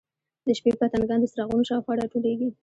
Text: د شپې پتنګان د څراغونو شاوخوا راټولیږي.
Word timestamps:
د 0.45 0.47
شپې 0.57 0.71
پتنګان 0.79 1.19
د 1.21 1.25
څراغونو 1.31 1.67
شاوخوا 1.69 1.93
راټولیږي. 2.01 2.49